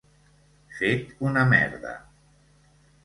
Fet 0.79 1.13
una 1.31 1.45
merda. 1.53 1.93